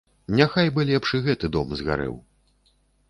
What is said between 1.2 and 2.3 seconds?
гэты дом згарэў.